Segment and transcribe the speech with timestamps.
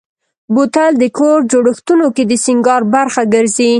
[0.53, 3.69] بوتل د کور جوړښتونو کې د سینګار برخه ګرځي.